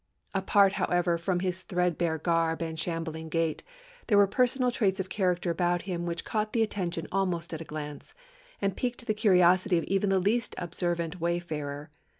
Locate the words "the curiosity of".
9.05-9.83